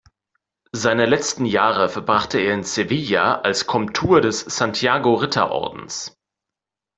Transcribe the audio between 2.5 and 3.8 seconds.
in Sevilla als